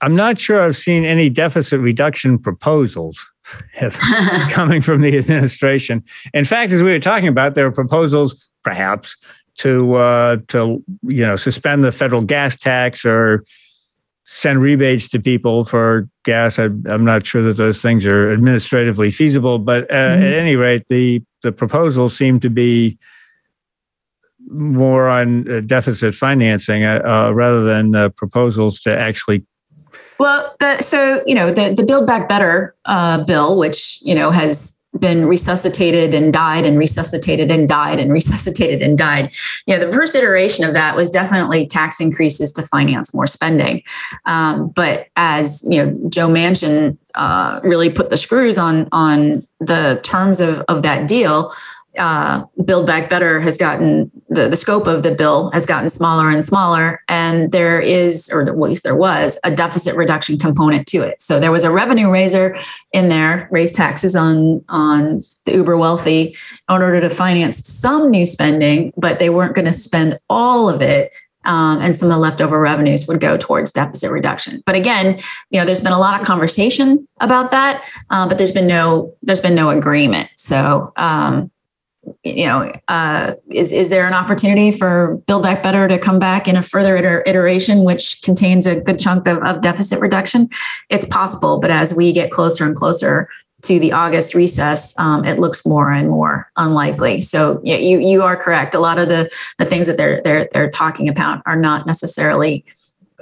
[0.00, 3.24] I'm not sure I've seen any deficit reduction proposals
[4.50, 6.02] coming from the administration.
[6.34, 9.16] In fact, as we were talking about, there are proposals, perhaps,
[9.58, 13.44] to uh, to you know suspend the federal gas tax or
[14.24, 16.58] send rebates to people for gas.
[16.58, 20.22] I, am not sure that those things are administratively feasible, but uh, mm-hmm.
[20.22, 22.98] at any rate, the the proposals seem to be
[24.48, 29.44] more on uh, deficit financing uh, uh, rather than uh, proposals to actually.
[30.18, 32.74] Well, the, so you know the the Build Back Better
[33.26, 38.82] bill, which you know has been resuscitated and died and resuscitated and died and resuscitated
[38.82, 39.30] and died.
[39.66, 43.82] You know, the first iteration of that was definitely tax increases to finance more spending.
[44.26, 50.00] Um, but as you know, Joe Manchin uh, really put the screws on on the
[50.02, 51.50] terms of of that deal
[51.98, 56.30] uh, Build Back Better has gotten the, the scope of the bill has gotten smaller
[56.30, 61.02] and smaller, and there is, or at least there was, a deficit reduction component to
[61.02, 61.20] it.
[61.20, 62.56] So there was a revenue raiser
[62.92, 66.36] in there, raise taxes on on the uber wealthy
[66.68, 70.80] in order to finance some new spending, but they weren't going to spend all of
[70.80, 71.12] it
[71.44, 74.62] um, and some of the leftover revenues would go towards deficit reduction.
[74.64, 75.18] But again,
[75.50, 79.14] you know, there's been a lot of conversation about that, uh, but there's been no
[79.22, 80.28] there's been no agreement.
[80.36, 80.92] So.
[80.96, 81.50] Um,
[82.24, 86.48] you know, uh, is is there an opportunity for Build Back Better to come back
[86.48, 90.48] in a further iter- iteration, which contains a good chunk of, of deficit reduction?
[90.88, 93.28] It's possible, but as we get closer and closer
[93.62, 97.20] to the August recess, um, it looks more and more unlikely.
[97.20, 98.74] So yeah, you you are correct.
[98.74, 102.64] A lot of the the things that they're they're they're talking about are not necessarily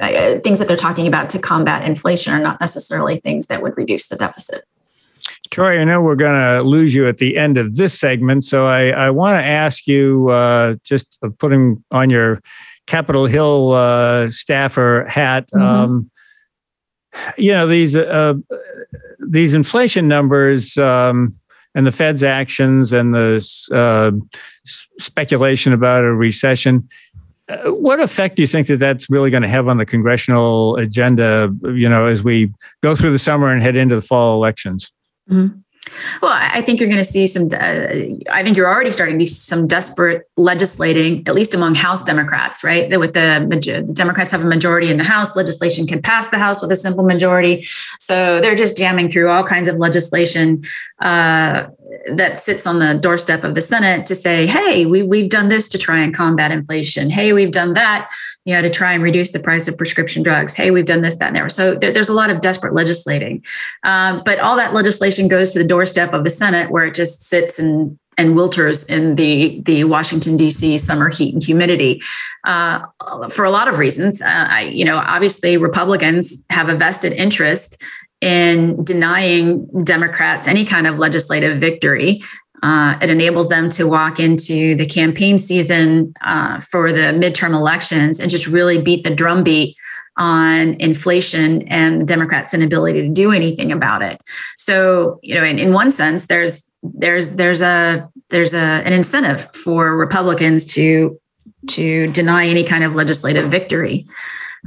[0.00, 3.76] uh, things that they're talking about to combat inflation are not necessarily things that would
[3.76, 4.64] reduce the deficit.
[5.50, 8.66] Troy, I know we're going to lose you at the end of this segment, so
[8.66, 12.40] I, I want to ask you uh, just putting on your
[12.86, 15.48] Capitol Hill uh, staffer hat.
[15.54, 15.62] Mm-hmm.
[15.62, 16.10] Um,
[17.36, 18.34] you know these uh,
[19.18, 21.28] these inflation numbers um,
[21.74, 23.36] and the Fed's actions and the
[23.72, 24.12] uh,
[24.64, 26.88] speculation about a recession.
[27.48, 30.76] Uh, what effect do you think that that's really going to have on the congressional
[30.76, 31.52] agenda?
[31.64, 34.90] You know, as we go through the summer and head into the fall elections.
[35.30, 35.69] Mm-hmm.
[36.22, 37.48] Well, I think you're going to see some.
[37.52, 37.86] Uh,
[38.30, 42.62] I think you're already starting to see some desperate legislating, at least among House Democrats,
[42.62, 42.88] right?
[42.90, 46.38] That with the, the, Democrats have a majority in the House, legislation can pass the
[46.38, 47.66] House with a simple majority.
[47.98, 50.62] So they're just jamming through all kinds of legislation
[51.00, 51.68] uh,
[52.12, 55.68] that sits on the doorstep of the Senate to say, "Hey, we we've done this
[55.70, 57.08] to try and combat inflation.
[57.10, 58.10] Hey, we've done that
[58.44, 60.54] you know, to try and reduce the price of prescription drugs.
[60.54, 61.48] Hey, we've done this, that, and there.
[61.48, 63.44] So there, there's a lot of desperate legislating.
[63.84, 67.22] Um, but all that legislation goes to the doorstep of the Senate where it just
[67.22, 70.76] sits and and wilters in the the Washington D.C.
[70.78, 72.02] summer heat and humidity
[72.44, 72.80] uh,
[73.30, 74.20] for a lot of reasons.
[74.20, 77.82] Uh, I, you know, obviously Republicans have a vested interest
[78.20, 82.20] in denying Democrats any kind of legislative victory
[82.62, 88.20] uh, it enables them to walk into the campaign season uh, for the midterm elections
[88.20, 89.74] and just really beat the drumbeat
[90.16, 94.20] on inflation and the Democrats' inability to do anything about it.
[94.56, 99.48] So, you know, in, in one sense, there's there's there's a there's a an incentive
[99.54, 101.18] for Republicans to
[101.68, 104.04] to deny any kind of legislative victory.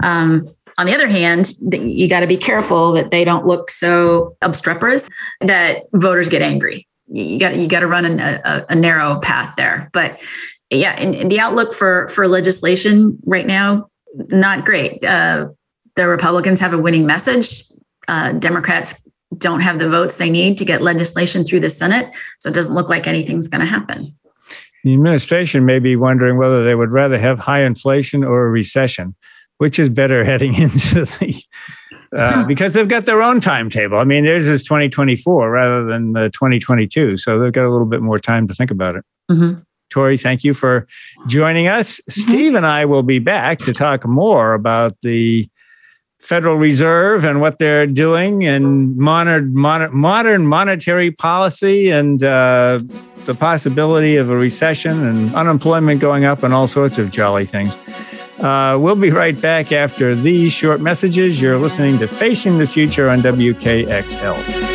[0.02, 0.42] Um,
[0.80, 5.08] on the other hand, you got to be careful that they don't look so obstreperous
[5.42, 9.90] that voters get angry you got you got to run a, a, narrow path there.
[9.94, 10.22] But
[10.70, 15.04] yeah, in, the outlook for for legislation right now, not great.
[15.04, 15.50] Uh,
[15.96, 17.64] the Republicans have a winning message.
[18.08, 22.50] Uh, Democrats don't have the votes they need to get legislation through the Senate, so
[22.50, 24.08] it doesn't look like anything's going to happen.
[24.84, 29.16] The administration may be wondering whether they would rather have high inflation or a recession,
[29.58, 31.44] which is better heading into the
[32.12, 33.98] uh, because they've got their own timetable.
[33.98, 37.18] I mean, theirs is 2024 rather than the 2022.
[37.18, 39.06] So they've got a little bit more time to think about it.
[39.32, 39.62] Mm-hmm.
[39.94, 40.88] Tori, thank you for
[41.28, 42.00] joining us.
[42.02, 42.12] Mm-hmm.
[42.12, 45.48] Steve and I will be back to talk more about the
[46.20, 52.80] Federal Reserve and what they're doing and modern, modern monetary policy and uh,
[53.26, 57.78] the possibility of a recession and unemployment going up and all sorts of jolly things.
[58.40, 61.42] Uh, we'll be right back after these short messages.
[61.42, 64.73] You're listening to Facing the Future on WKXL.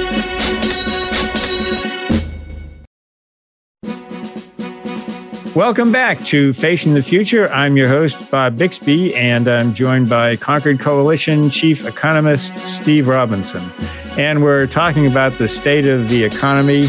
[5.59, 7.49] Welcome back to Facing the Future.
[7.49, 13.69] I'm your host, Bob Bixby, and I'm joined by Concord Coalition Chief Economist Steve Robinson.
[14.17, 16.87] And we're talking about the state of the economy.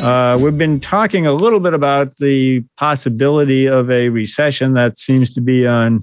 [0.00, 5.34] Uh, we've been talking a little bit about the possibility of a recession that seems
[5.34, 5.98] to be on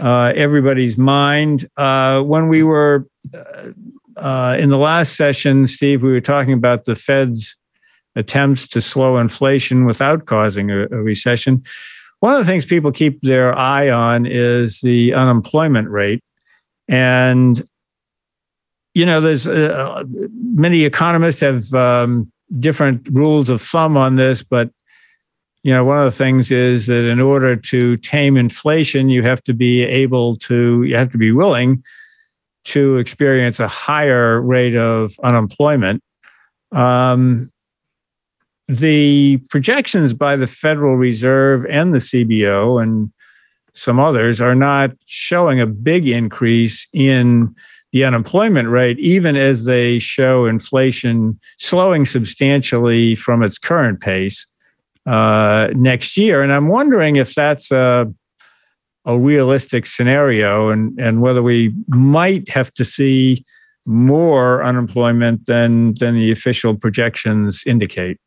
[0.00, 1.66] uh, everybody's mind.
[1.78, 3.70] Uh, when we were uh,
[4.18, 7.56] uh, in the last session, Steve, we were talking about the Fed's
[8.16, 11.62] attempts to slow inflation without causing a, a recession.
[12.20, 16.22] One of the things people keep their eye on is the unemployment rate.
[16.88, 17.60] And,
[18.94, 24.70] you know, there's uh, many economists have um, different rules of thumb on this, but
[25.62, 29.42] you know, one of the things is that in order to tame inflation, you have
[29.44, 31.84] to be able to, you have to be willing
[32.64, 36.02] to experience a higher rate of unemployment.
[36.72, 37.51] Um,
[38.68, 43.12] the projections by the Federal Reserve and the CBO and
[43.74, 47.54] some others are not showing a big increase in
[47.92, 54.46] the unemployment rate, even as they show inflation slowing substantially from its current pace
[55.06, 56.42] uh, next year.
[56.42, 58.12] And I'm wondering if that's a,
[59.04, 63.44] a realistic scenario and, and whether we might have to see
[63.84, 68.18] more unemployment than, than the official projections indicate.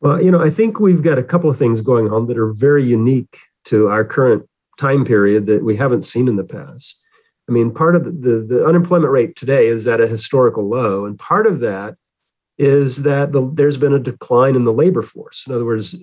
[0.00, 2.52] Well, you know, I think we've got a couple of things going on that are
[2.52, 4.48] very unique to our current
[4.78, 7.02] time period that we haven't seen in the past.
[7.48, 11.18] I mean, part of the, the unemployment rate today is at a historical low, and
[11.18, 11.96] part of that
[12.56, 15.46] is that the, there's been a decline in the labor force.
[15.46, 15.96] In other words,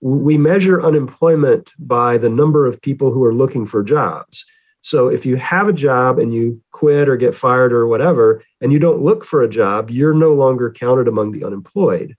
[0.00, 4.44] we measure unemployment by the number of people who are looking for jobs.
[4.82, 8.72] So if you have a job and you quit or get fired or whatever, and
[8.72, 12.16] you don't look for a job, you're no longer counted among the unemployed.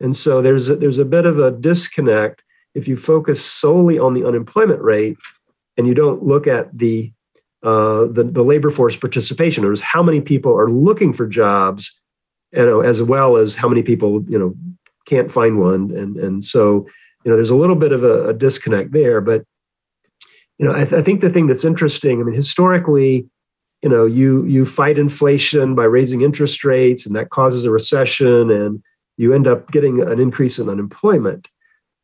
[0.00, 2.42] And so there's a, there's a bit of a disconnect
[2.74, 5.16] if you focus solely on the unemployment rate
[5.76, 7.12] and you don't look at the
[7.62, 12.00] uh, the, the labor force participation, or how many people are looking for jobs,
[12.52, 14.54] you know, as well as how many people you know
[15.06, 16.86] can't find one, and and so
[17.24, 19.20] you know there's a little bit of a, a disconnect there.
[19.20, 19.44] But
[20.58, 23.28] you know, I, th- I think the thing that's interesting, I mean, historically,
[23.82, 28.52] you know, you you fight inflation by raising interest rates, and that causes a recession,
[28.52, 28.82] and
[29.18, 31.48] you end up getting an increase in unemployment.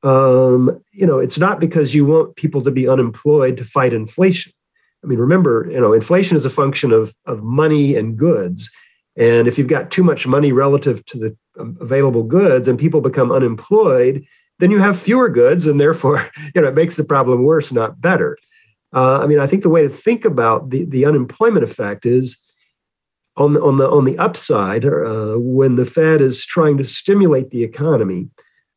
[0.02, 4.52] Um, you know, it's not because you want people to be unemployed to fight inflation.
[5.02, 8.70] I mean, remember, you know, inflation is a function of of money and goods,
[9.16, 13.00] and if you've got too much money relative to the um, available goods, and people
[13.00, 14.24] become unemployed,
[14.58, 16.18] then you have fewer goods, and therefore,
[16.54, 18.36] you know, it makes the problem worse, not better.
[18.94, 22.43] Uh, I mean, I think the way to think about the, the unemployment effect is
[23.36, 27.50] on the, on the, on the upside, uh, when the Fed is trying to stimulate
[27.50, 28.28] the economy,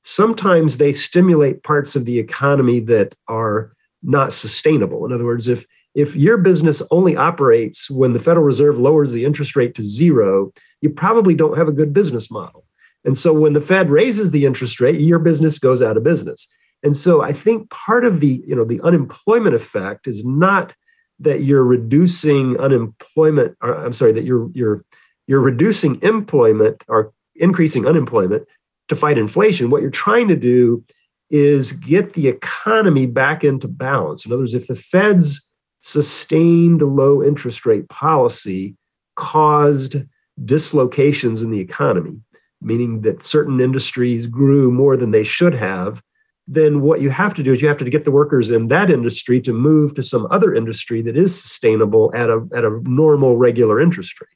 [0.04, 5.06] sometimes they stimulate parts of the economy that are not sustainable.
[5.06, 9.26] In other words, if if your business only operates when the Federal Reserve lowers the
[9.26, 12.66] interest rate to zero, you probably don't have a good business model.
[13.04, 16.54] And so when the Fed raises the interest rate, your business goes out of business.
[16.84, 20.76] And so I think part of the, you know, the unemployment effect is not
[21.20, 24.84] that you're reducing unemployment, or I'm sorry, that you're you're
[25.28, 28.48] you're reducing employment or increasing unemployment
[28.88, 29.70] to fight inflation.
[29.70, 30.84] What you're trying to do
[31.30, 34.26] is get the economy back into balance.
[34.26, 35.52] In other words, if the Fed's
[35.82, 38.76] sustained low interest rate policy
[39.16, 39.98] caused
[40.46, 42.20] dislocations in the economy,
[42.62, 46.02] meaning that certain industries grew more than they should have,
[46.48, 48.90] then what you have to do is you have to get the workers in that
[48.90, 53.36] industry to move to some other industry that is sustainable at a, at a normal,
[53.36, 54.30] regular interest rate.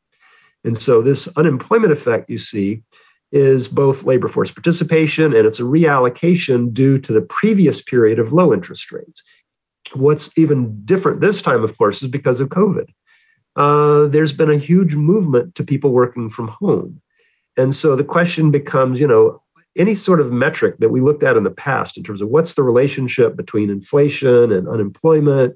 [0.64, 2.84] And so this unemployment effect you see
[3.32, 8.34] is both labor force participation and it's a reallocation due to the previous period of
[8.34, 9.24] low interest rates.
[9.94, 12.90] What's even different this time, of course, is because of COVID.
[13.56, 17.02] Uh, there's been a huge movement to people working from home.
[17.58, 19.42] And so the question becomes, you know,
[19.78, 22.56] any sort of metric that we looked at in the past in terms of what's
[22.56, 25.56] the relationship between inflation and unemployment,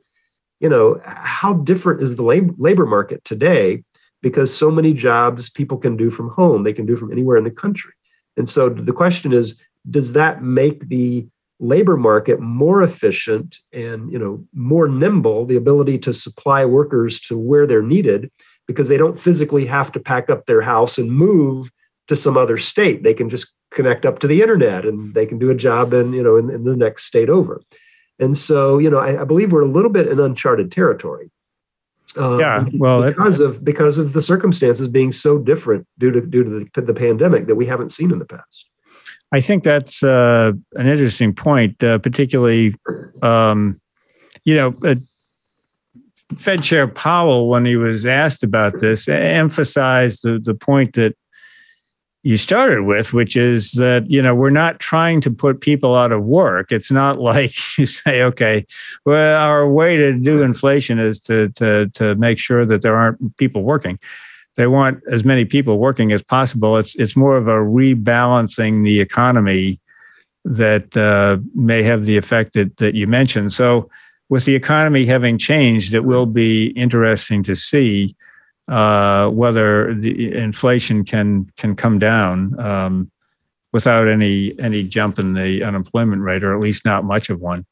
[0.60, 3.84] you know, how different is the labor market today?
[4.22, 7.44] Because so many jobs people can do from home, they can do from anywhere in
[7.44, 7.92] the country.
[8.38, 11.28] And so the question is, does that make the
[11.60, 17.38] labor market more efficient and you know more nimble the ability to supply workers to
[17.38, 18.30] where they're needed
[18.68, 21.72] because they don't physically have to pack up their house and move
[22.08, 23.04] to some other state.
[23.04, 26.14] They can just connect up to the internet and they can do a job in,
[26.14, 27.62] you know, in, in the next state over.
[28.20, 31.30] And so, you know, I, I, believe we're a little bit in uncharted territory.
[32.18, 36.26] Um, yeah, well, because it, of because of the circumstances being so different due to
[36.26, 38.70] due to the, the pandemic that we haven't seen in the past.
[39.34, 42.74] I think that's uh, an interesting point, uh, particularly,
[43.22, 43.82] um,
[44.46, 44.96] you know, uh,
[46.38, 51.16] Fed Chair Powell, when he was asked about this, emphasized the, the point that
[52.26, 56.12] you started with, which is that, you know, we're not trying to put people out
[56.12, 56.72] of work.
[56.72, 58.66] It's not like you say, okay,
[59.06, 63.38] well, our way to do inflation is to, to, to make sure that there aren't
[63.38, 64.00] people working.
[64.56, 66.78] They want as many people working as possible.
[66.78, 69.80] It's, it's more of a rebalancing the economy
[70.46, 73.54] that uh, may have the effect that, that you mentioned.
[73.54, 73.88] So,
[74.30, 78.16] with the economy having changed, it will be interesting to see
[78.68, 83.12] uh, whether the inflation can can come down um,
[83.74, 87.66] without any any jump in the unemployment rate, or at least not much of one.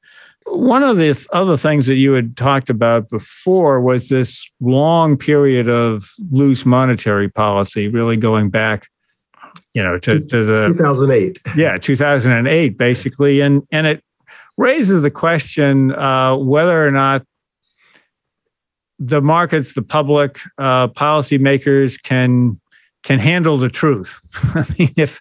[0.46, 5.70] One of the other things that you had talked about before was this long period
[5.70, 8.88] of loose monetary policy, really going back,
[9.74, 11.40] you know, to, to the 2008.
[11.56, 14.04] Yeah, 2008, basically, and and it
[14.58, 17.26] raises the question uh, whether or not
[19.08, 22.58] the markets, the public, uh, policymakers can
[23.04, 24.18] can handle the truth.
[24.56, 25.20] I mean, if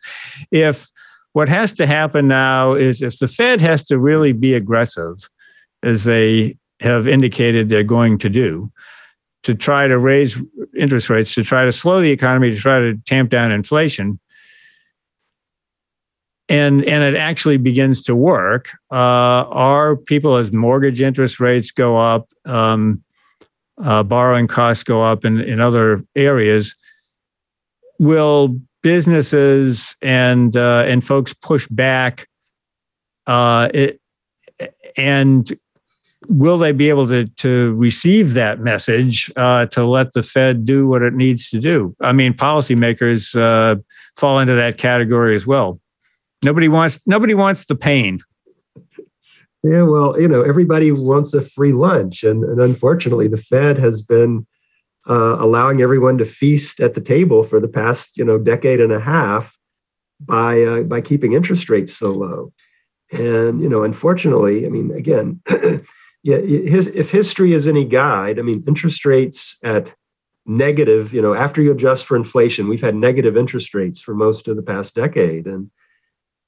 [0.51, 0.89] if
[1.33, 5.17] what has to happen now is if the Fed has to really be aggressive,
[5.83, 8.69] as they have indicated they're going to do,
[9.43, 10.41] to try to raise
[10.77, 14.21] interest rates, to try to slow the economy, to try to tamp down inflation.
[16.49, 21.99] and and it actually begins to work, uh, are people as mortgage interest rates go
[21.99, 23.03] up, um,
[23.83, 26.75] uh, borrowing costs go up in, in other areas,
[27.99, 32.27] will businesses and uh, and folks push back?
[33.27, 34.01] Uh, it,
[34.97, 35.53] and
[36.29, 40.89] will they be able to to receive that message uh, to let the Fed do
[40.89, 41.95] what it needs to do?
[42.01, 43.81] I mean, policymakers uh,
[44.17, 45.81] fall into that category as well.
[46.45, 48.21] Nobody wants nobody wants the pain.
[49.63, 54.03] Yeah, well, you know, everybody wants a free lunch, and, and unfortunately, the Fed has
[54.03, 54.45] been
[55.09, 58.93] uh, allowing everyone to feast at the table for the past, you know, decade and
[58.93, 59.57] a half
[60.21, 62.53] by uh, by keeping interest rates so low.
[63.13, 65.41] And you know, unfortunately, I mean, again,
[66.25, 69.95] yeah, his, if history is any guide, I mean, interest rates at
[70.45, 74.49] negative, you know, after you adjust for inflation, we've had negative interest rates for most
[74.49, 75.71] of the past decade, and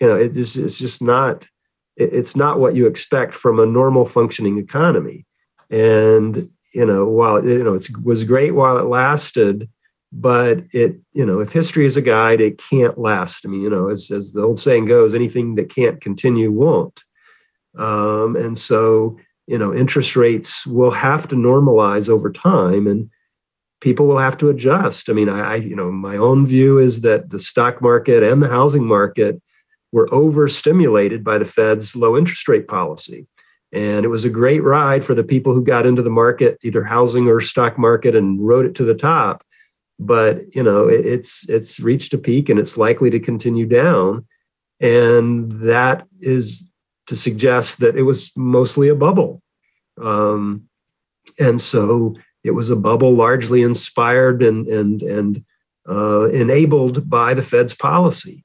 [0.00, 1.48] you know, it just, it's just not
[1.96, 5.26] it's not what you expect from a normal functioning economy.
[5.70, 9.68] And you know, while you know it was great while it lasted,
[10.12, 13.46] but it you know if history is a guide, it can't last.
[13.46, 17.02] I mean, you know, as as the old saying goes, anything that can't continue won't.
[17.76, 23.10] Um, and so you know, interest rates will have to normalize over time, and
[23.80, 25.10] people will have to adjust.
[25.10, 28.42] I mean, I, I you know, my own view is that the stock market and
[28.42, 29.40] the housing market
[29.94, 33.28] were overstimulated by the Fed's low interest rate policy.
[33.72, 36.82] And it was a great ride for the people who got into the market, either
[36.82, 39.44] housing or stock market, and rode it to the top.
[40.00, 44.26] But you know, it's it's reached a peak and it's likely to continue down.
[44.80, 46.72] And that is
[47.06, 49.42] to suggest that it was mostly a bubble.
[50.02, 50.68] Um,
[51.38, 55.44] and so it was a bubble largely inspired and and and
[55.88, 58.43] uh, enabled by the Fed's policy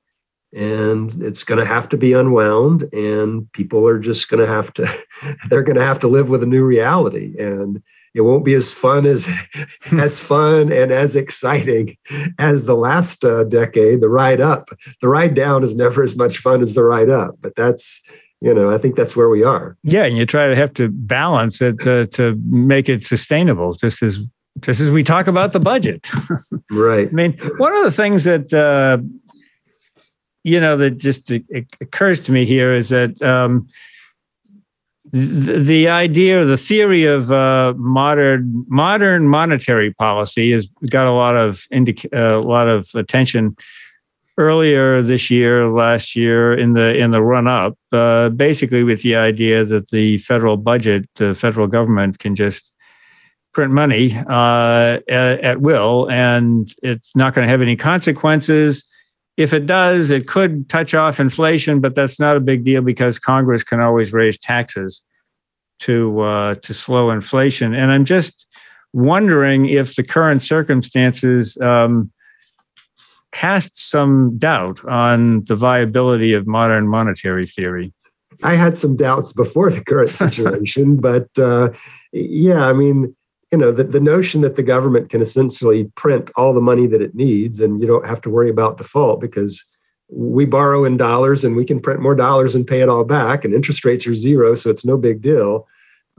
[0.53, 4.73] and it's going to have to be unwound and people are just going to have
[4.73, 4.87] to
[5.49, 7.81] they're going to have to live with a new reality and
[8.15, 9.29] it won't be as fun as
[9.91, 11.97] as fun and as exciting
[12.39, 14.69] as the last uh, decade the ride up.
[15.01, 18.01] The ride down is never as much fun as the ride up but that's
[18.41, 19.77] you know i think that's where we are.
[19.83, 24.01] Yeah and you try to have to balance it to, to make it sustainable just
[24.01, 24.19] as
[24.59, 26.09] just as we talk about the budget.
[26.71, 27.07] Right.
[27.07, 28.99] I mean one of the things that uh,
[30.43, 31.31] you know, that just
[31.81, 33.67] occurs to me here is that um,
[35.11, 41.35] the, the idea, the theory of uh, modern modern monetary policy has got a lot
[41.35, 43.55] of indica- uh, a lot of attention
[44.37, 49.15] earlier this year, last year in the in the run up, uh, basically with the
[49.15, 52.71] idea that the federal budget, the federal government can just
[53.53, 58.87] print money uh, at, at, will, and it's not going to have any consequences.
[59.39, 63.19] If it does, it could touch off inflation, but that's not a big deal because
[63.19, 65.01] Congress can always raise taxes
[65.79, 67.73] to uh, to slow inflation.
[67.73, 68.45] And I'm just
[68.91, 72.11] wondering if the current circumstances um,
[73.31, 77.93] cast some doubt on the viability of modern monetary theory.
[78.43, 81.69] I had some doubts before the current situation, but uh,
[82.11, 83.15] yeah, I mean,
[83.51, 87.01] you know the, the notion that the government can essentially print all the money that
[87.01, 89.65] it needs and you don't have to worry about default because
[90.11, 93.43] we borrow in dollars and we can print more dollars and pay it all back
[93.43, 95.67] and interest rates are zero so it's no big deal.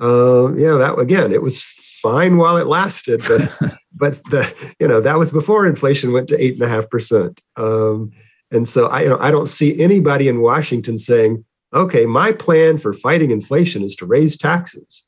[0.00, 1.62] Uh, yeah that again it was
[2.02, 6.42] fine while it lasted but but the you know that was before inflation went to
[6.42, 7.40] eight and a half percent.
[7.56, 8.10] Um,
[8.50, 12.78] and so i you know i don't see anybody in washington saying okay my plan
[12.78, 15.06] for fighting inflation is to raise taxes.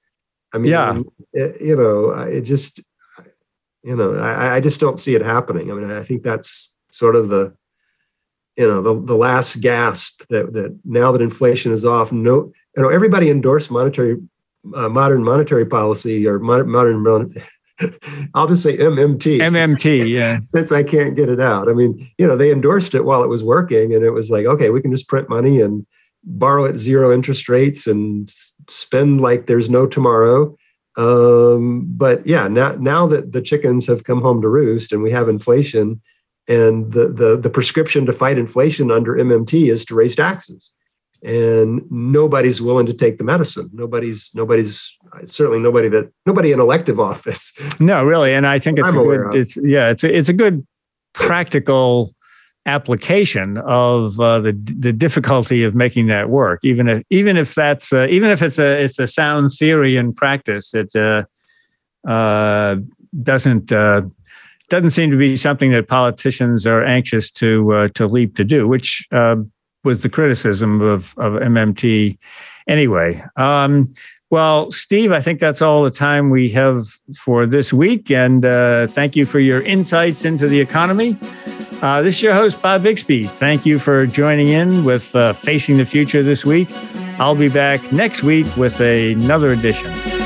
[0.52, 1.00] I mean, yeah.
[1.32, 2.82] It, you know, it just,
[3.82, 5.70] you know, I, I just don't see it happening.
[5.70, 7.54] I mean, I think that's sort of the,
[8.56, 12.82] you know, the, the last gasp that, that now that inflation is off, no, you
[12.82, 14.18] know, everybody endorsed monetary,
[14.74, 17.34] uh, modern monetary policy or modern, modern
[18.34, 19.38] I'll just say MMT.
[19.38, 20.38] MMT, yeah.
[20.40, 21.68] Since I can't get it out.
[21.68, 24.46] I mean, you know, they endorsed it while it was working and it was like,
[24.46, 25.86] okay, we can just print money and
[26.24, 28.28] borrow at zero interest rates and
[28.68, 30.56] spend like there's no tomorrow.
[30.96, 35.10] Um, but yeah, now now that the chickens have come home to roost and we
[35.10, 36.00] have inflation,
[36.48, 40.72] and the the the prescription to fight inflation under MMT is to raise taxes,
[41.22, 43.70] and nobody's willing to take the medicine.
[43.72, 47.52] Nobody's nobody's certainly nobody that nobody in elective office.
[47.80, 49.34] No, really, and I think it's I'm a good.
[49.34, 50.66] It's yeah, it's a, it's a good
[51.14, 52.14] practical
[52.66, 56.60] application of uh, the the difficulty of making that work.
[56.62, 60.12] Even if even if that's uh, even if it's a it's a sound theory in
[60.12, 61.24] practice, it uh,
[62.06, 62.76] uh
[63.22, 64.02] doesn't uh,
[64.68, 68.68] doesn't seem to be something that politicians are anxious to uh, to leap to do.
[68.68, 69.06] Which
[69.84, 72.16] was the criticism of of MMT.
[72.68, 73.88] Anyway, um,
[74.30, 76.86] well, Steve, I think that's all the time we have
[77.18, 78.42] for this week, and
[78.92, 81.18] thank you for your insights into the economy.
[81.82, 83.26] Uh, this is your host, Bob Bixby.
[83.26, 86.68] Thank you for joining in with uh, Facing the Future this week.
[87.18, 90.21] I'll be back next week with another edition.